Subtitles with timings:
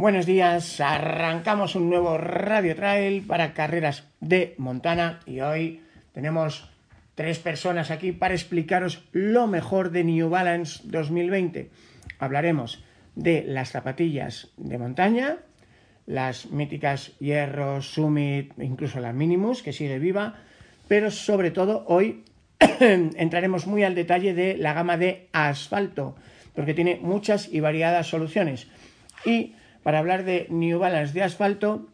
[0.00, 5.82] Buenos días, arrancamos un nuevo Radio Trail para carreras de Montana y hoy
[6.14, 6.70] tenemos
[7.14, 11.68] tres personas aquí para explicaros lo mejor de New Balance 2020.
[12.18, 12.82] Hablaremos
[13.14, 15.36] de las zapatillas de montaña,
[16.06, 20.36] las míticas Hierro, Summit, incluso la Minimus, que sigue viva,
[20.88, 22.24] pero sobre todo hoy
[22.80, 26.16] entraremos muy al detalle de la gama de asfalto,
[26.54, 28.66] porque tiene muchas y variadas soluciones.
[29.26, 31.86] Y para hablar de New Balance de asfalto,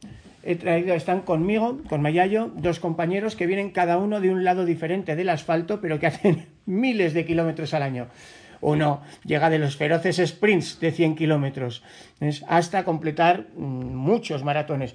[0.43, 4.65] he traído, están conmigo, con Mayayo, dos compañeros que vienen cada uno de un lado
[4.65, 8.09] diferente del asfalto, pero que hacen miles de kilómetros al año.
[8.61, 11.83] Uno llega de los feroces sprints de 100 kilómetros
[12.49, 14.95] hasta completar mm, muchos maratones.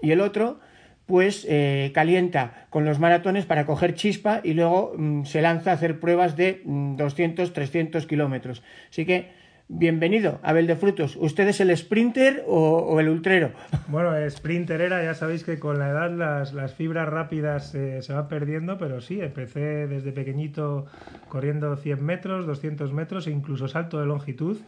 [0.00, 0.60] Y el otro,
[1.06, 5.74] pues eh, calienta con los maratones para coger chispa y luego mm, se lanza a
[5.74, 8.62] hacer pruebas de 200, mm, 300 kilómetros.
[8.90, 11.16] Así que Bienvenido, Abel de Frutos.
[11.16, 13.52] ¿Usted es el sprinter o, el ultrero?
[13.88, 18.28] Bueno, sprinter era, ya sabéis que con la edad las, fibras rápidas eh, se van
[18.28, 20.86] perdiendo, pero sí, empecé desde pequeñito
[21.28, 24.58] corriendo 100 metros, 200 metros e incluso salto de longitud.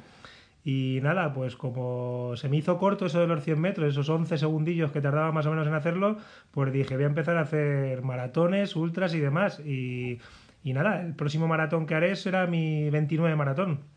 [0.64, 4.38] Y nada, pues como se me hizo corto eso de los 100 metros, esos 11
[4.38, 6.16] segundillos que tardaba más o menos en hacerlo,
[6.52, 9.60] pues dije, voy a empezar a hacer maratones, ultras y demás.
[9.60, 10.20] Y,
[10.62, 13.93] y nada, el próximo maratón que haré será mi 29 maratón.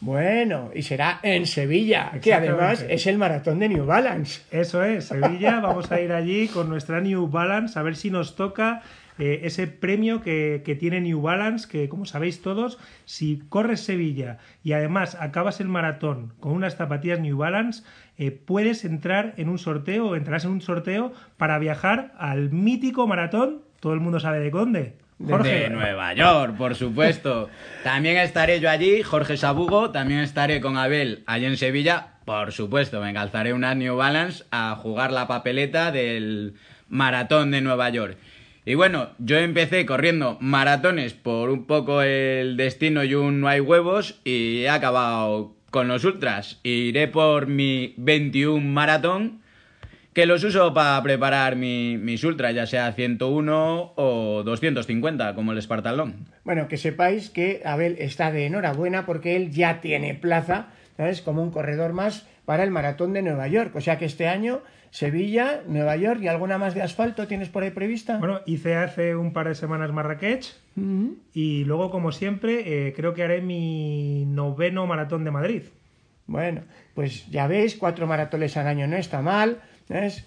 [0.00, 4.40] Bueno, y será en Sevilla, que además es el maratón de New Balance.
[4.50, 8.34] Eso es, Sevilla, vamos a ir allí con nuestra New Balance a ver si nos
[8.34, 8.80] toca
[9.18, 14.72] eh, ese premio que, tiene New Balance, que como sabéis todos, si corres Sevilla y
[14.72, 17.82] además acabas el maratón con unas zapatillas New Balance,
[18.16, 23.06] eh, puedes entrar en un sorteo o entrarás en un sorteo para viajar al mítico
[23.06, 27.50] maratón, todo el mundo sabe de dónde, de Nueva York, por supuesto.
[27.84, 33.00] También estaré yo allí, Jorge Sabugo, también estaré con Abel allí en Sevilla, por supuesto,
[33.02, 36.54] me calzaré una New Balance a jugar la papeleta del
[36.88, 38.16] maratón de Nueva York.
[38.64, 43.60] Y bueno, yo empecé corriendo maratones por un poco el destino y un no hay
[43.60, 46.60] huevos y he acabado con los ultras.
[46.62, 49.39] Iré por mi 21 maratón
[50.20, 56.26] que los uso para preparar mis ultras, ya sea 101 o 250, como el Espartalón.
[56.44, 60.66] Bueno, que sepáis que Abel está de enhorabuena porque él ya tiene plaza,
[60.98, 61.22] ¿sabes?
[61.22, 63.74] Como un corredor más para el maratón de Nueva York.
[63.76, 64.60] O sea que este año
[64.90, 68.18] Sevilla, Nueva York y alguna más de asfalto tienes por ahí prevista.
[68.18, 70.54] Bueno, hice hace un par de semanas Marrakech
[71.32, 75.62] y luego, como siempre, eh, creo que haré mi noveno maratón de Madrid.
[76.26, 76.60] Bueno,
[76.94, 79.62] pues ya veis, cuatro maratones al año no está mal.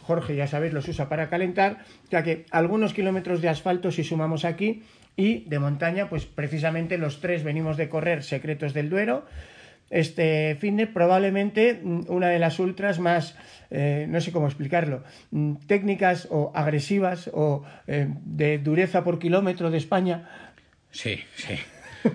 [0.01, 1.79] Jorge, ya sabéis, los usa para calentar,
[2.11, 4.83] ya que algunos kilómetros de asfalto si sumamos aquí
[5.15, 9.25] y de montaña, pues precisamente los tres venimos de correr Secretos del Duero.
[9.89, 13.37] Este fin de probablemente mm, una de las ultras más,
[13.69, 19.69] eh, no sé cómo explicarlo, mm, técnicas o agresivas o eh, de dureza por kilómetro
[19.69, 20.29] de España.
[20.91, 21.55] Sí, sí.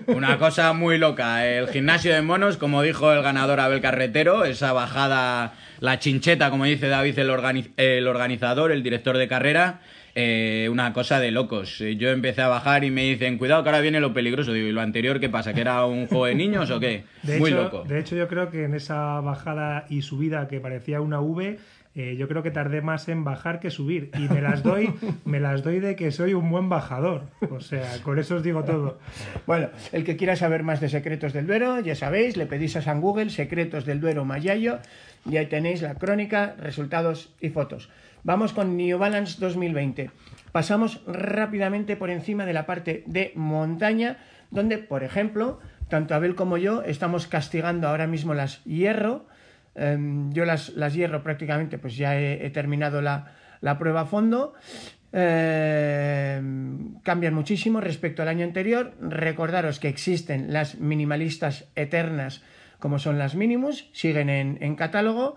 [0.07, 1.45] Una cosa muy loca.
[1.47, 6.65] El gimnasio de monos, como dijo el ganador Abel Carretero, esa bajada, la chincheta, como
[6.65, 9.81] dice David, el, organizador, el director de carrera,
[10.15, 11.79] eh, una cosa de locos.
[11.79, 14.53] Yo empecé a bajar y me dicen, cuidado que ahora viene lo peligroso.
[14.53, 15.53] Digo, ¿y lo anterior qué pasa?
[15.53, 17.05] ¿Que era un juego de niños o qué?
[17.37, 17.83] Muy loco.
[17.83, 21.57] De hecho, yo creo que en esa bajada y subida que parecía una V,
[22.01, 24.11] eh, yo creo que tardé más en bajar que subir.
[24.17, 24.93] Y me las doy
[25.25, 27.23] me las doy de que soy un buen bajador.
[27.51, 28.99] O sea con eso os digo todo.
[29.45, 32.81] Bueno el que quiera saber más de secretos del Duero ya sabéis le pedís a
[32.81, 34.79] San Google secretos del Duero Mayayo
[35.29, 37.89] y ahí tenéis la crónica resultados y fotos.
[38.23, 40.09] Vamos con New Balance 2020
[40.53, 44.19] pasamos rápidamente por encima de la parte de montaña
[44.51, 49.25] donde por ejemplo tanto Abel como yo estamos castigando ahora mismo las hierro
[49.75, 53.33] Em, yo las, hierro prácticamente, pues ya he, terminado la,
[53.77, 54.53] prueba a fondo.
[55.11, 58.93] Em, cambian muchísimo respecto al año anterior.
[59.01, 62.43] Recordaros que existen las minimalistas eternas,
[62.79, 65.35] como son las Minimus, siguen en, catálogo.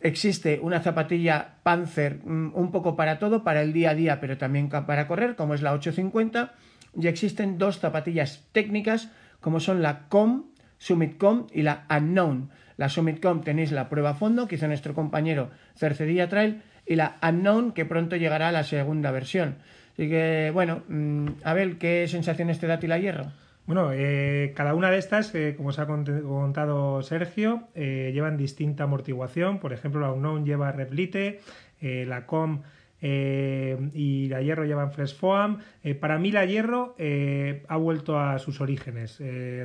[0.00, 4.38] Existe una zapatilla Panzer mm, un poco para todo, para el día a día, pero
[4.38, 6.54] también para correr, como es la 850.
[6.98, 10.46] Y existen dos zapatillas técnicas, como son la Com,
[10.78, 14.94] Summit Com y la Unknown la Summitcom tenéis la prueba a fondo que hizo nuestro
[14.94, 19.56] compañero Cercedilla Trail y la Unknown que pronto llegará a la segunda versión.
[19.94, 23.32] Así que, bueno, mm, Abel, ¿qué sensaciones te da a ti la hierro?
[23.64, 28.84] Bueno, eh, cada una de estas, eh, como os ha contado Sergio, eh, llevan distinta
[28.84, 29.58] amortiguación.
[29.58, 31.40] Por ejemplo, la Unknown lleva Replite,
[31.80, 32.62] la Com
[33.02, 35.58] eh, y la hierro lleva en Fresh Foam.
[35.82, 39.18] Eh, para mí la hierro eh, ha vuelto a sus orígenes.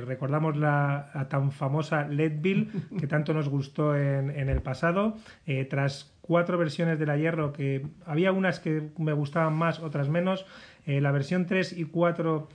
[0.06, 2.68] recordamos la, tan famosa Leadville
[2.98, 5.16] que tanto nos gustó en, en el pasado.
[5.70, 10.46] tras cuatro versiones de la hierro que había unas que me gustaban más, otras menos.
[10.86, 12.48] la versión 3 y 4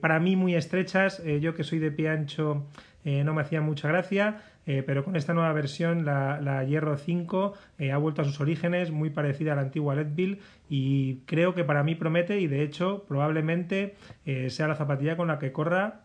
[0.00, 1.22] para mí muy estrechas.
[1.40, 2.66] yo que soy de pie ancho
[3.04, 4.42] no me hacía mucha gracia.
[4.66, 8.90] Eh, pero con esta nueva versión, la, Hierro 5 eh, ha vuelto a sus orígenes,
[8.90, 13.04] muy parecida a la antigua Leadville, y creo que para mí promete, y de hecho,
[13.06, 16.00] probablemente eh, sea la zapatilla con la que corra.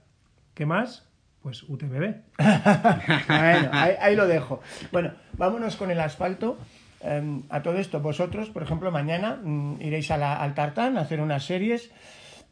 [0.53, 1.09] ¿Qué más?
[1.41, 2.13] Pues UTMB.
[3.27, 4.61] bueno, ahí, lo dejo.
[4.91, 6.59] Bueno, vámonos con el asfalto.
[7.03, 11.43] Em, a todo esto, vosotros, por ejemplo, mañana mm, iréis al Tartán a hacer unas
[11.43, 11.89] series.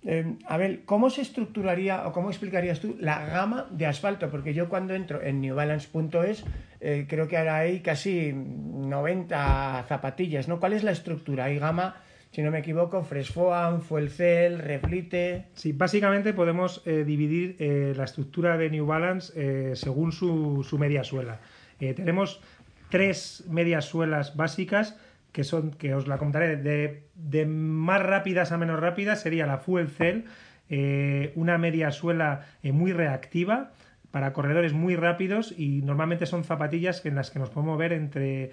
[0.06, 4.30] Eh, a ver, ¿cómo se estructuraría o cómo explicarías tú la gama de asfalto?
[4.30, 6.46] Porque yo cuando entro en newbalance.es
[6.80, 10.60] eh, creo que ahora hay casi 90 zapatillas, ¿no?
[10.60, 11.46] ¿Cuál es la estructura?
[11.46, 11.98] Hay gama,
[12.32, 15.48] si no me equivoco, Fresh Foam, Fuel Cell, Reflite...
[15.54, 17.58] Sí, básicamente podemos eh, dividir
[17.98, 21.42] la estructura de New Balance según su, su media suela.
[21.78, 22.42] tenemos
[22.90, 24.98] tres medias suelas básicas
[25.32, 29.90] que son, que os la contaré, de, más rápidas a menos rápidas, sería la Fuel
[29.90, 30.24] Cell,
[30.70, 33.72] eh, una media suela eh, muy reactiva
[34.12, 38.52] para corredores muy rápidos y normalmente son zapatillas en las que nos podemos ver entre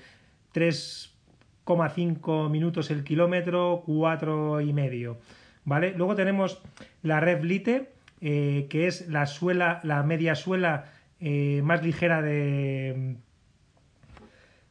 [0.55, 5.19] 3,5 minutos el kilómetro, 4 y medio.
[5.65, 5.95] ¿Vale?
[5.97, 6.63] Luego tenemos
[7.03, 7.91] la Revlite,
[8.21, 13.17] eh, que es la suela, la media suela más ligera de,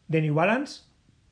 [0.07, 0.84] de New Balance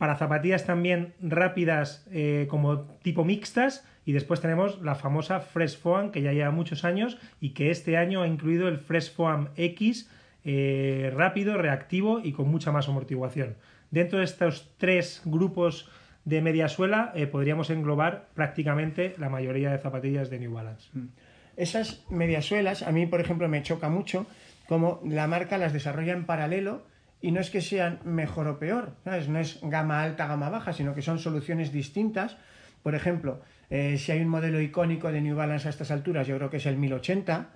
[0.03, 6.11] para zapatillas también rápidas eh, como tipo mixtas y después tenemos la famosa Fresh Foam
[6.11, 10.11] que ya lleva muchos años y que este año ha incluido el Fresh Foam X
[10.44, 13.55] eh, rápido, reactivo y con mucha más amortiguación.
[13.91, 15.89] Dentro de estos tres grupos
[16.25, 20.89] de media suela eh, podríamos englobar prácticamente la mayoría de zapatillas de New Balance.
[20.91, 21.07] Mm.
[21.55, 24.25] Esas mediasuelas a mí, por ejemplo, me choca mucho
[24.67, 26.91] como la marca las desarrolla en paralelo
[27.24, 30.94] y no es que sean mejor o peor, no es gama alta, gama baja, sino
[30.94, 32.36] que son soluciones distintas.
[32.84, 33.40] Por ejemplo,
[33.70, 36.58] eh, si hay un modelo icónico de New Balance a estas alturas, yo creo que
[36.58, 37.48] es el 1080,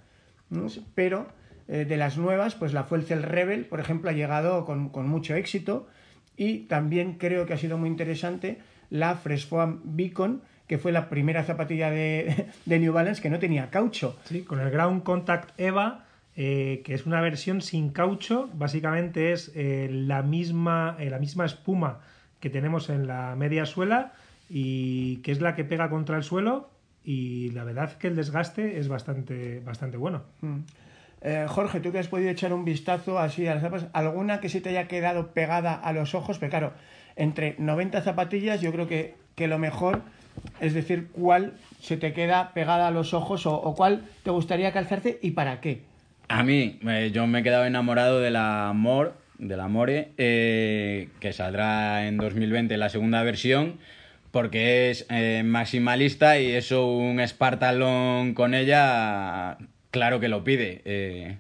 [0.95, 1.27] pero
[1.67, 5.89] eh, de las nuevas, pues la Fuelcel Rebel, por ejemplo, ha llegado con, mucho éxito
[6.37, 8.59] y también creo que ha sido muy interesante
[8.89, 13.37] la Fresh Foam Beacon, que fue la primera zapatilla de, de New Balance que no
[13.37, 14.17] tenía caucho.
[14.23, 16.06] Sí, con el Ground Contact EVA
[16.39, 21.45] eh, que es una versión sin caucho, básicamente es eh, la, misma, eh, la misma
[21.45, 22.01] espuma
[22.39, 24.13] que tenemos en la media suela
[24.47, 26.69] y que es la que pega contra el suelo
[27.03, 30.21] y la verdad que el desgaste es bastante, bastante bueno.
[30.41, 30.59] Mm.
[31.47, 34.61] Jorge, tú que has podido echar un vistazo así a las zapatillas, ¿alguna que se
[34.61, 36.37] te haya quedado pegada a los ojos?
[36.37, 36.73] Pero claro,
[37.15, 40.03] entre 90 zapatillas yo creo que, que lo mejor
[40.61, 45.17] es decir cuál se te queda pegada a los ojos o cuál te gustaría calzarte
[45.23, 45.81] y para qué.
[46.29, 51.07] A mí, eh, yo me he quedado enamorado de la More, de la More, eh,
[51.21, 53.77] que saldrá en 2020 la segunda versión,
[54.31, 59.57] porque es eh, maximalista y eso un Spartalon con ella,
[59.89, 61.39] claro que lo pide.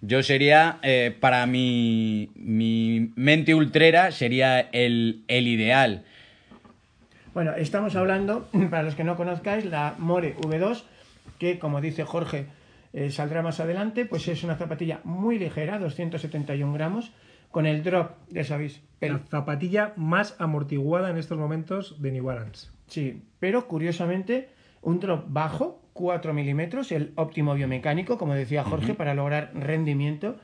[0.00, 0.80] yo sería,
[1.20, 6.02] para mi, mi, mente ultrera, sería el, el ideal.
[7.34, 10.82] Bueno, estamos hablando, para los que no conozcáis, la More V2,
[11.38, 12.46] que como dice Jorge,
[12.92, 17.12] eh, saldrá más adelante, pues es una zapatilla muy ligera, 271 gramos,
[17.50, 18.82] con el drop, ya sabéis.
[19.00, 22.68] La zapatilla más amortiguada en estos momentos de New Balance.
[22.86, 24.48] Sí, pero curiosamente
[24.82, 30.36] un drop bajo, 4 milímetros, el óptimo biomecánico, como decía Jorge, para lograr rendimiento,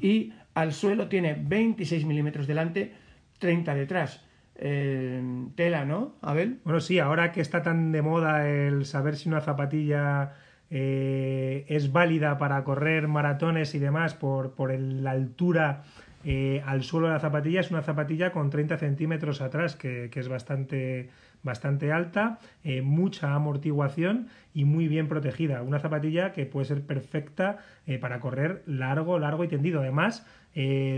[0.00, 2.94] y al suelo tiene 26 milímetros delante,
[3.38, 4.24] 30 detrás.
[4.56, 5.20] Eh,
[5.56, 6.60] tela, ¿no, Abel?
[6.64, 10.34] Bueno, sí, ahora que está tan de moda el saber si una zapatilla
[10.70, 15.82] eh, es válida para correr maratones y demás por, por la altura
[16.24, 17.60] eh, al suelo de la zapatilla.
[17.60, 21.10] Es una zapatilla con 30 centímetros atrás, que, es bastante,
[21.42, 25.62] bastante alta, eh, mucha amortiguación y muy bien protegida.
[25.62, 27.58] Una zapatilla que puede ser perfecta
[28.00, 29.80] para correr largo, largo y tendido.
[29.80, 30.26] Además,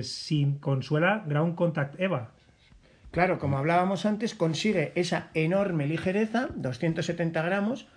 [0.02, 2.30] sin consuela Ground Contact EVA.
[3.16, 7.88] Claro, como hablábamos antes, consigue esa enorme ligereza, 270 gramos,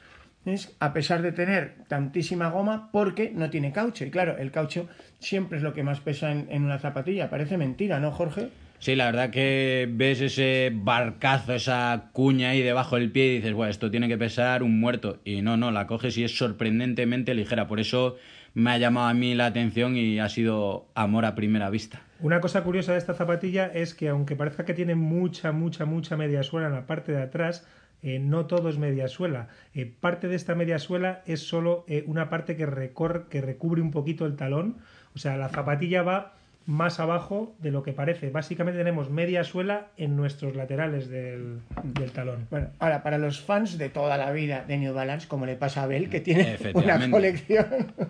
[0.80, 4.06] a pesar de tener tantísima goma porque no tiene caucho.
[4.06, 4.88] Y claro, el caucho
[5.20, 7.30] siempre es lo que más pesa en, una zapatilla.
[7.30, 8.50] Parece mentira, ¿no, Jorge?
[8.80, 13.54] Sí, la verdad que ves ese barcazo, esa cuña ahí debajo del pie y dices,
[13.54, 15.20] bueno, esto tiene que pesar un muerto.
[15.26, 17.68] Y no, no, la coges y es sorprendentemente ligera.
[17.68, 18.16] Por eso
[18.54, 22.02] me ha llamado a mí la atención y ha sido amor a primera vista.
[22.22, 26.18] Una cosa curiosa de esta zapatilla es que aunque parezca que tiene mucha, mucha, mucha
[26.18, 27.66] media suela en la parte de atrás,
[28.02, 29.50] eh, no todo es media suela.
[29.74, 33.82] Eh, parte de esta media suela es solo eh, una parte que, recorre, que recubre
[33.82, 34.78] un poquito el talón.
[35.16, 36.34] O sea, la zapatilla va
[36.66, 38.30] más abajo de lo que parece.
[38.30, 42.48] Básicamente tenemos media suela en nuestros laterales del, del, talón.
[42.52, 45.82] Bueno, ahora, para los fans de toda la vida de New Balance, como le pasa
[45.82, 47.66] a Abel, que tiene una colección.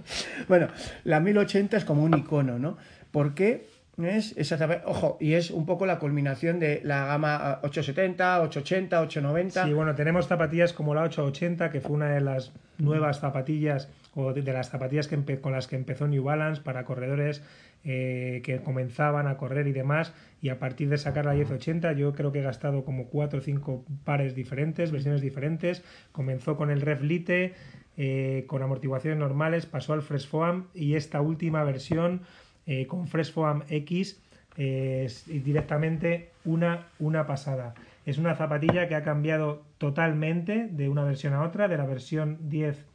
[0.50, 0.68] bueno,
[1.06, 2.78] la 1080 es como un icono, ¿no?
[3.12, 3.66] ¿Por qué?
[4.04, 9.66] Es esa, ojo, y es un poco la culminación de la gama 870, 880, 890.
[9.66, 14.34] Sí, bueno, tenemos zapatillas como la 880, que fue una de las nuevas zapatillas, o
[14.34, 17.44] de, las zapatillas que con las que empezó New Balance para corredores
[17.84, 20.14] eh, que comenzaban a correr y demás.
[20.42, 23.42] Y a partir de sacar la 1080, yo creo que he gastado como 4 o
[23.42, 25.84] 5 pares diferentes, versiones diferentes.
[26.12, 27.54] Comenzó con el Reflite,
[27.98, 32.22] eh, con amortiguaciones normales, pasó al Fresh Foam y esta última versión
[32.70, 34.22] eh, con Fresh Foam X
[34.56, 37.74] es directamente una, una pasada.
[38.06, 42.38] Es una zapatilla que ha cambiado totalmente de una versión a otra, de la versión
[42.50, 42.86] 10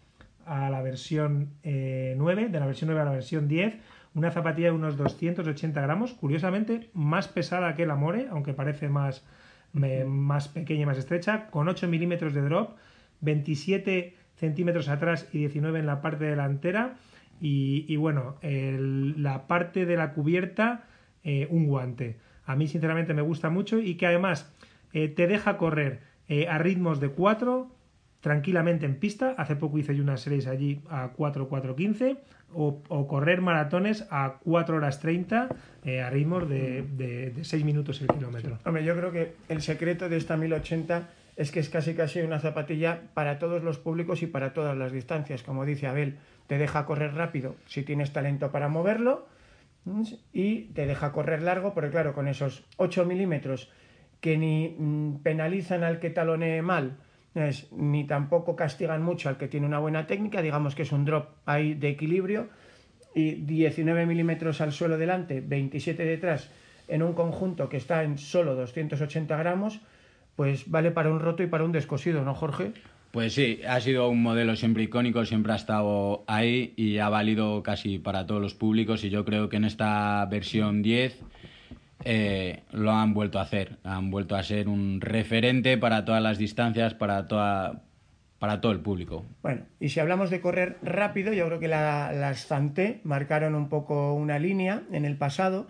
[0.47, 3.78] a la versión 9, de la versión 9 a la versión 10
[4.14, 9.25] una zapatilla de unos 280 gramos, curiosamente más pesada que la More, aunque parece más,
[9.73, 12.76] más pequeña y más estrecha, con 8 milímetros de drop,
[13.21, 16.95] 27 centímetros atrás y 19 en la parte delantera.
[17.46, 20.84] Y, bueno, la parte de la cubierta,
[21.24, 22.16] eh, un guante.
[22.46, 24.50] A mí sinceramente me gusta mucho y que además
[24.94, 27.70] eh, te deja correr eh, a ritmos de 4
[28.20, 29.34] tranquilamente en pista.
[29.36, 32.16] Hace poco hice yo unas series allí a 4, 4, 15
[32.54, 35.48] o, correr maratones a 4 horas 30
[35.84, 38.58] eh, a ritmos de, de, 6 minutos el kilómetro.
[38.64, 42.38] Hombre, yo creo que el secreto de esta 1080 es que es casi casi una
[42.38, 45.42] zapatilla para todos los públicos y para todas las distancias.
[45.42, 49.26] Como dice Abel, te deja correr rápido si tienes talento para moverlo
[50.32, 53.70] y te deja correr largo, porque claro, con esos 8 milímetros
[54.20, 56.96] que ni mm, penalizan al que talonee mal,
[57.72, 61.28] ni tampoco castigan mucho al que tiene una buena técnica, digamos que es un drop
[61.44, 62.48] ahí de equilibrio,
[63.14, 66.50] y 19 milímetros al suelo delante, 27 detrás,
[66.88, 69.80] en un conjunto que está en solo 280 gramos,
[70.36, 72.72] pues vale para un roto y para un descosido, ¿no, Jorge?
[73.14, 77.62] Pues sí, ha sido un modelo siempre icónico, siempre ha estado ahí y ha valido
[77.62, 81.21] casi para todos los públicos y yo creo que en esta versión 10
[82.04, 83.76] eh, lo han vuelto a hacer.
[83.85, 87.85] Han vuelto a ser un referente para todas las distancias, para, toda,
[88.40, 89.25] para todo el público.
[89.42, 94.12] Bueno, y si hablamos de correr rápido, yo creo que las Zanté marcaron un poco
[94.14, 95.68] una línea en el pasado.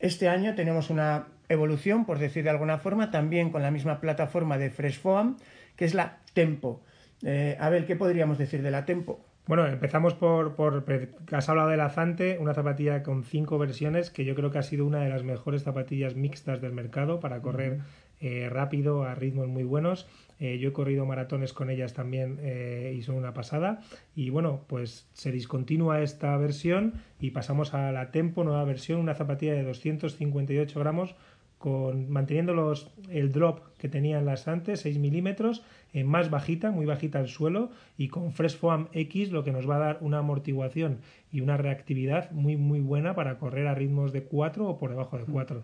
[0.00, 4.58] Este año tenemos una evolución, por decir de alguna forma, también con la misma plataforma
[4.58, 5.36] de Fresh Foam,
[5.76, 6.82] que es la Tempo.
[7.22, 9.24] Eh, a ver, ¿qué podríamos decir de la Tempo?
[9.46, 10.84] Bueno, empezamos por, por,
[11.32, 14.62] Has hablado de la Zante, una zapatilla con cinco versiones que yo creo que ha
[14.62, 17.80] sido una de las mejores zapatillas mixtas del mercado para correr
[18.20, 20.06] eh, rápido a ritmos muy buenos.
[20.38, 23.80] Eh, yo he corrido maratones con ellas también eh, y son una pasada.
[24.14, 29.14] Y bueno, pues se discontinúa esta versión y pasamos a la Tempo, nueva versión, una
[29.14, 31.16] zapatilla de 258 gramos
[31.60, 35.62] con, manteniendo los, el drop que tenían las antes, 6 milímetros,
[35.92, 39.68] eh, más bajita, muy bajita al suelo, y con Fresh Foam X, lo que nos
[39.68, 41.00] va a dar una amortiguación
[41.30, 45.18] y una reactividad muy, muy buena para correr a ritmos de 4 o por debajo
[45.18, 45.62] de 4.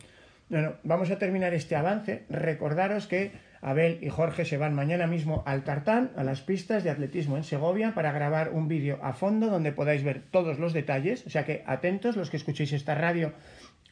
[0.50, 2.26] Bueno, vamos a terminar este avance.
[2.28, 6.90] Recordaros que Abel y Jorge se van mañana mismo al Tartán, a las pistas de
[6.90, 11.26] atletismo en Segovia, para grabar un vídeo a fondo donde podáis ver todos los detalles.
[11.26, 13.32] O sea que atentos los que escuchéis esta radio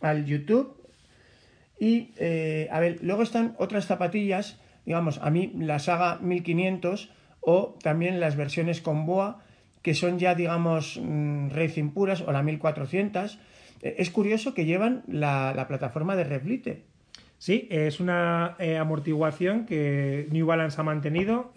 [0.03, 0.84] al YouTube
[1.79, 7.77] y, eh, a ver, luego están otras zapatillas, digamos, a mí la saga 1500 o
[7.83, 9.41] también las versiones con boa,
[9.83, 13.39] que son ya, digamos, mm, racing puras o la 1400.
[13.83, 16.83] Eh, es curioso que llevan la, plataforma de Reflite.
[17.39, 21.53] Sí, es una eh, amortiguación que New Balance ha mantenido.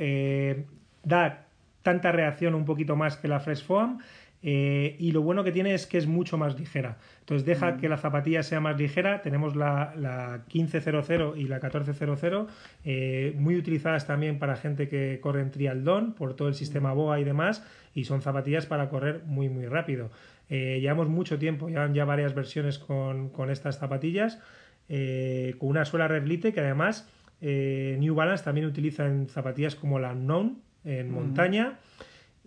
[1.04, 1.48] da
[1.84, 4.00] tanta reacción un poquito más que la Fresh Foam
[4.44, 6.98] eh, y lo bueno que tiene es que es mucho más ligera.
[7.20, 7.80] Entonces deja mm.
[7.80, 9.22] que la zapatilla sea más ligera.
[9.22, 12.48] Tenemos la, la 1500 y la 1400,
[12.86, 17.20] eh, muy utilizadas también para gente que corre en trialdón por todo el sistema BOA
[17.20, 17.66] y demás.
[17.94, 20.12] Y son zapatillas para correr muy, muy rápido.
[20.50, 24.40] Eh, llevamos mucho tiempo, llevan ya varias versiones con, estas zapatillas.
[24.88, 27.10] con una suela Revlite que además
[27.42, 31.80] New Balance también utiliza en zapatillas como la Unknown en montaña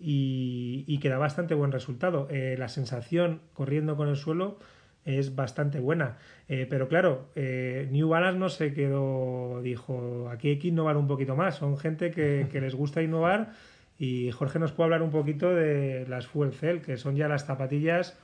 [0.01, 2.27] y, que da bastante buen resultado.
[2.31, 4.57] Eh, la sensación corriendo con el suelo
[5.05, 6.17] es bastante buena.
[6.47, 11.07] Eh, pero claro, eh, New Balance no se quedó, dijo, aquí hay que innovar un
[11.07, 11.55] poquito más.
[11.55, 13.53] Son gente que, les gusta innovar
[13.97, 17.45] y Jorge nos puede hablar un poquito de las Fuel Cell, que son ya las
[17.45, 18.17] zapatillas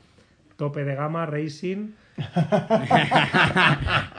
[0.57, 1.93] tope de gama, racing.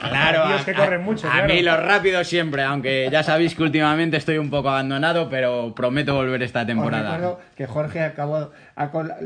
[0.09, 1.53] Claro, Tíos que corren mucho, a, claro.
[1.53, 6.15] mí los rápidos siempre, aunque ya sabéis que últimamente estoy un poco abandonado, pero prometo
[6.15, 7.11] volver esta Os temporada.
[7.17, 8.51] recuerdo que Jorge acabó,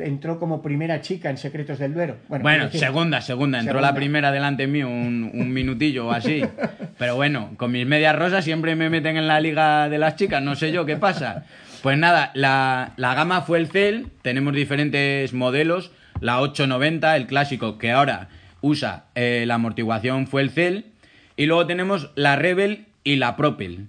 [0.01, 2.15] entró como primera chica en Secretos del Duero.
[2.27, 3.59] Bueno, Bueno, quiero decir, segunda, segunda.
[3.59, 3.89] Entró Segunda.
[3.91, 6.43] la primera delante mío, un, un minutillo o así.
[6.97, 10.41] Pero bueno, con mis medias rosas siempre me meten en la liga de las chicas,
[10.41, 11.43] no sé yo qué pasa.
[11.81, 15.91] Pues nada, la, la gama fue el Cell, tenemos diferentes modelos.
[16.21, 18.29] La 890, el clásico, que ahora
[18.63, 20.85] usa eh, la amortiguación fue el Cell.
[21.35, 23.87] Y luego tenemos la Rebel y la Propel.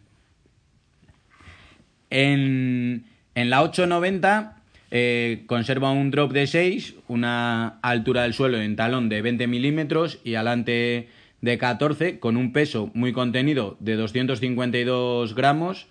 [2.10, 3.04] En,
[3.34, 4.56] en la 890
[4.90, 10.20] eh, conserva un drop de 6, una altura del suelo en talón de 20 milímetros
[10.24, 11.08] y alante
[11.40, 15.86] de 14, con un peso muy contenido de 252 gramos.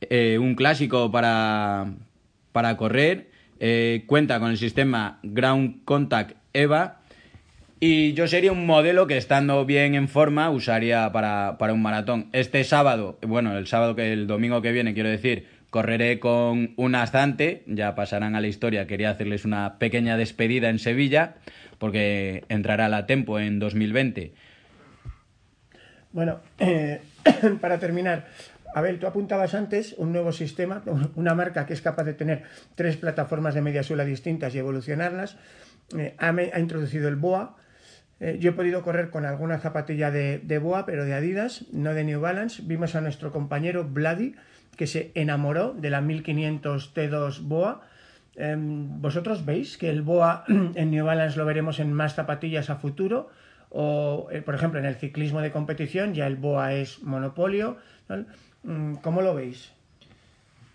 [0.00, 1.92] eh, un clásico para,
[2.52, 3.30] para correr.
[3.60, 7.00] eh, cuenta con el sistema Ground Contact EVA.
[7.78, 12.30] Y yo sería un modelo que estando bien en forma usaría para, para un maratón.
[12.32, 16.94] Este sábado, bueno, el sábado que el domingo que viene, quiero decir, correré con un
[16.94, 21.34] Azante, ya pasarán a la historia, quería hacerles una pequeña despedida en Sevilla,
[21.78, 24.32] porque entrará la Tempo en 2020.
[26.12, 27.02] Bueno, eh,
[27.60, 28.26] para terminar,
[28.74, 30.82] Abel, tú apuntabas antes un nuevo sistema,
[31.14, 35.36] una marca que es capaz de tener tres plataformas de media suela distintas y evolucionarlas.
[35.94, 37.56] Eh, ha introducido el BOA.
[38.18, 41.92] Eh, yo he podido correr con alguna zapatilla de, de BOA, pero de Adidas, no
[41.92, 42.62] de New Balance.
[42.64, 44.34] Vimos a nuestro compañero Vladi,
[44.76, 47.82] que se enamoró de la 1500 T2 BOA.
[48.36, 50.44] Em, ¿Vosotros veis que el BOA
[50.74, 53.28] en New Balance lo veremos en más zapatillas a futuro?
[53.68, 57.76] O, eh, por ejemplo, en el ciclismo de competición ya el BOA es monopolio.
[58.08, 58.24] ¿no?
[58.62, 59.75] Mm, ¿Cómo lo veis?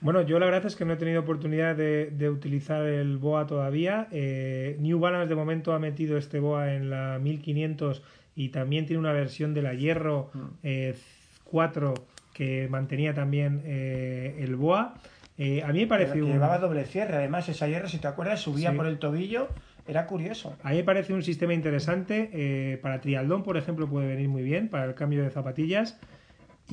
[0.02, 3.46] Bueno, yo la verdad es que no he tenido oportunidad de, de utilizar el BOA
[3.46, 4.08] todavía.
[4.12, 8.02] Eh, New Balance de momento ha metido este BOA en la 1500
[8.36, 10.32] y también tiene una versión de la Hierro
[10.64, 10.96] eh,
[11.44, 11.94] 4
[12.34, 14.96] que mantenía también eh, el BOA.
[15.38, 16.32] Eh, a mí me parece Que un...
[16.32, 18.78] Llevaba doble cierre, además esa hierra, si te acuerdas, subía Sí.
[18.78, 19.50] por el tobillo,
[19.88, 20.56] era curioso.
[20.64, 22.80] A mí me parece un sistema interesante.
[22.82, 26.00] para triatlón, por ejemplo, puede venir muy bien para el cambio de zapatillas.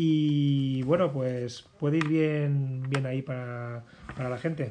[0.00, 3.83] Y bueno, pues puede ir bien, bien ahí para,
[4.16, 4.70] para la gente.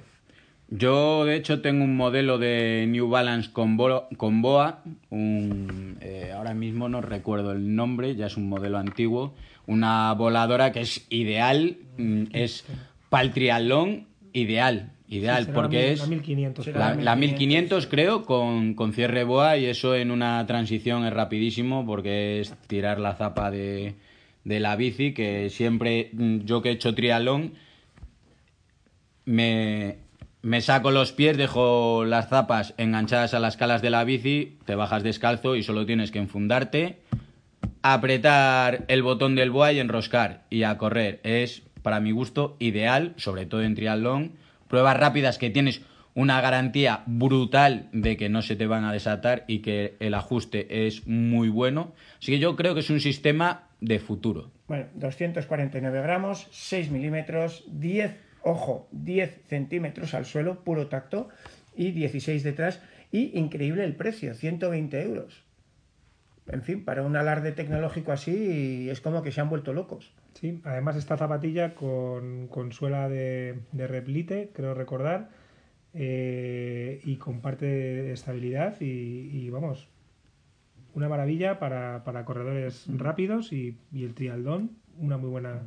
[0.70, 4.84] Yo, de hecho, tengo un modelo de New Balance con, bo- con BOA.
[5.10, 9.34] un- eh, ahora mismo no recuerdo el nombre, ya es un modelo antiguo.
[9.66, 12.66] Una voladora que es ideal, mm, es
[13.10, 14.94] para el triatlón ideal.
[15.10, 16.66] Ideal, Sí, porque es la 1500.
[16.66, 17.04] Será la, claro.
[17.04, 21.86] la 1500, 1500 creo con, con cierre BOA y eso en una transición es rapidísimo
[21.86, 23.96] porque es tirar la zapa de,
[24.48, 27.56] de la bici que siempre mm, yo que he hecho triatlón
[29.26, 29.98] me,
[30.42, 34.76] me saco los pies, dejo las zapas enganchadas a las calas de la bici, te
[34.76, 37.02] bajas descalzo y solo tienes que enfundarte,
[37.82, 41.20] apretar el botón del boa y enroscar y a correr.
[41.24, 44.32] Es, para mi gusto, ideal, sobre todo en triatlón.
[44.70, 45.82] Pruebas rápidas que tienes
[46.14, 50.88] una garantía brutal de que no se te van a desatar y que el ajuste
[50.88, 51.94] es muy bueno.
[52.18, 54.52] Así que yo creo que es un sistema de futuro.
[54.68, 61.30] Bueno, 249 gramos, 6 milímetros, 10, ojo, 10 centímetros al suelo, puro tacto,
[61.76, 62.82] y 16 detrás.
[63.12, 65.44] Y increíble el precio, 120 euros.
[66.48, 70.14] En fin, para un alarde tecnológico así es como que se han vuelto locos.
[70.34, 75.30] Sí, además esta zapatilla con, con suela de, de replite, creo recordar,
[75.94, 79.88] eh, y con parte de estabilidad y, y, vamos,
[80.98, 85.62] una maravilla para, para corredores rápidos y, y el trialdón, una muy buena,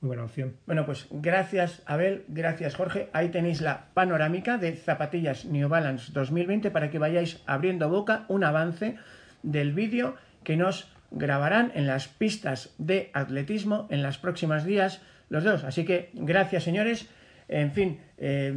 [0.00, 0.56] muy buena opción.
[0.66, 3.10] Bueno, pues gracias Abel, gracias Jorge.
[3.12, 8.42] Ahí tenéis la panorámica de zapatillas New Balance 2020 para que vayáis abriendo boca un
[8.42, 8.96] avance
[9.42, 10.14] del vídeo
[10.44, 15.62] que nos grabarán en las pistas de atletismo en los próximos días los dos.
[15.64, 17.06] Así que gracias señores.
[17.48, 18.54] En fin, eh,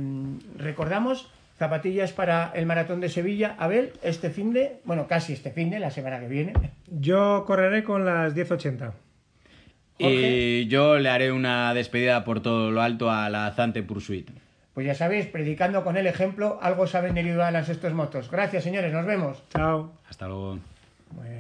[0.56, 3.56] recordamos zapatillas para el maratón de Sevilla.
[3.60, 6.54] Abel, este fin de, bueno, casi este fin de, la semana que viene.
[6.88, 8.94] Yo correré con las 1080.
[9.98, 14.30] Y yo le haré una despedida por todo lo alto a la Zante Pursuit.
[14.74, 18.32] Pues ya sabéis, predicando con el ejemplo, algo saben de Balance estos motos.
[18.32, 19.44] Gracias señores, nos vemos.
[19.50, 19.94] Chao.
[20.10, 20.60] Hasta luego.
[21.12, 21.34] Bueno.